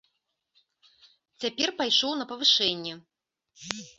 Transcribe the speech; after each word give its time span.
Цяпер 1.43 1.69
пайшоў 1.83 2.11
на 2.21 2.25
павышэнне. 2.33 2.93